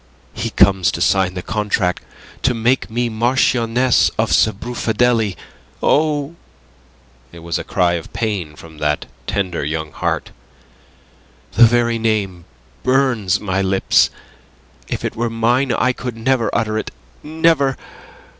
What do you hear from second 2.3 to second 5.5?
to make me the Marchioness of Sbrufadelli.